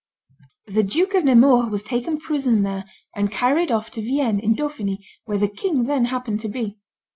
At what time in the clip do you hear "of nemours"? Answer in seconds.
1.13-1.69